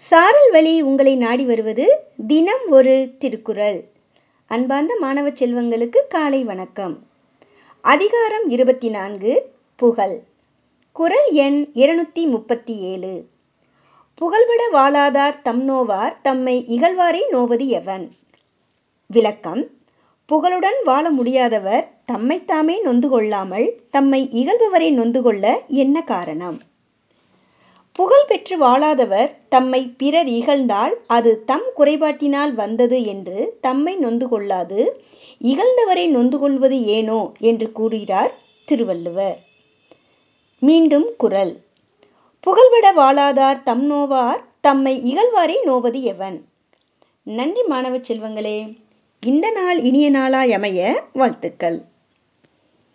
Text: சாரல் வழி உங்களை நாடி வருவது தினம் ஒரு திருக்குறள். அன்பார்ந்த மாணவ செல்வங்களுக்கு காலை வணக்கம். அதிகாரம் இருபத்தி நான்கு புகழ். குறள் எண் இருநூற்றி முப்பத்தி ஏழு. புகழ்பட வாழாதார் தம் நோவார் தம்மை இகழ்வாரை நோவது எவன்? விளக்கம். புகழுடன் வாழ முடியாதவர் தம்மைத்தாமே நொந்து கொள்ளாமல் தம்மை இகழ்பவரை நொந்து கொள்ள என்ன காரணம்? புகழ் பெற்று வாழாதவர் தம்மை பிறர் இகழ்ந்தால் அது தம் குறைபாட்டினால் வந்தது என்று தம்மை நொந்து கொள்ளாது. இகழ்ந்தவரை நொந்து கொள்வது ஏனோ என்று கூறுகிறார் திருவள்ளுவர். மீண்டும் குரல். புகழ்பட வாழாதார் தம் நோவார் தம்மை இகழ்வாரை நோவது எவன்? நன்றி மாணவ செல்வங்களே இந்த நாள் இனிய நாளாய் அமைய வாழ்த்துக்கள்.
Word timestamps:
சாரல் 0.00 0.50
வழி 0.50 0.82
உங்களை 0.82 1.16
நாடி 1.16 1.44
வருவது 1.44 2.02
தினம் 2.26 2.68
ஒரு 2.68 3.10
திருக்குறள். 3.18 3.84
அன்பார்ந்த 4.46 4.96
மாணவ 5.00 5.28
செல்வங்களுக்கு 5.28 5.96
காலை 6.08 6.44
வணக்கம். 6.44 6.98
அதிகாரம் 7.80 8.48
இருபத்தி 8.48 8.88
நான்கு 8.88 9.50
புகழ். 9.76 10.20
குறள் 10.92 11.28
எண் 11.30 11.70
இருநூற்றி 11.72 12.26
முப்பத்தி 12.26 12.78
ஏழு. 12.78 13.24
புகழ்பட 14.14 14.68
வாழாதார் 14.72 15.42
தம் 15.42 15.68
நோவார் 15.68 16.16
தம்மை 16.22 16.64
இகழ்வாரை 16.68 17.20
நோவது 17.30 17.66
எவன்? 17.66 18.16
விளக்கம். 19.06 19.66
புகழுடன் 20.26 20.82
வாழ 20.84 21.10
முடியாதவர் 21.10 21.86
தம்மைத்தாமே 22.12 22.80
நொந்து 22.80 23.08
கொள்ளாமல் 23.08 23.80
தம்மை 23.90 24.28
இகழ்பவரை 24.32 24.92
நொந்து 24.92 25.22
கொள்ள 25.22 25.62
என்ன 25.66 26.02
காரணம்? 26.02 26.62
புகழ் 27.98 28.26
பெற்று 28.26 28.56
வாழாதவர் 28.58 29.30
தம்மை 29.48 29.94
பிறர் 29.98 30.28
இகழ்ந்தால் 30.28 30.94
அது 31.06 31.44
தம் 31.44 31.64
குறைபாட்டினால் 31.76 32.52
வந்தது 32.52 33.04
என்று 33.04 33.58
தம்மை 33.60 33.94
நொந்து 33.96 34.28
கொள்ளாது. 34.28 35.02
இகழ்ந்தவரை 35.44 36.04
நொந்து 36.08 36.38
கொள்வது 36.38 36.76
ஏனோ 36.86 37.32
என்று 37.40 37.72
கூறுகிறார் 37.72 38.32
திருவள்ளுவர். 38.64 39.38
மீண்டும் 40.62 41.08
குரல். 41.16 41.52
புகழ்பட 42.40 42.92
வாழாதார் 42.92 43.62
தம் 43.62 43.84
நோவார் 43.90 44.42
தம்மை 44.60 44.94
இகழ்வாரை 45.12 45.56
நோவது 45.66 46.00
எவன்? 46.02 46.38
நன்றி 47.22 47.62
மாணவ 47.62 47.96
செல்வங்களே 47.96 48.58
இந்த 49.22 49.50
நாள் 49.50 49.78
இனிய 49.80 50.10
நாளாய் 50.10 50.52
அமைய 50.52 51.02
வாழ்த்துக்கள். 51.12 51.80